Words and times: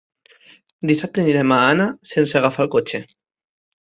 Dissabte 0.91 1.21
anirem 1.23 1.53
a 1.55 1.59
Anna 1.73 1.87
sense 2.13 2.39
agafar 2.39 2.65
el 2.65 2.71
cotxe. 2.77 3.03